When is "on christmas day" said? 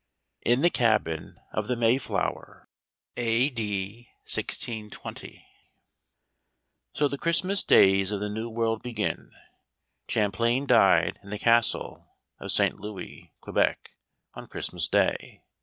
14.33-15.43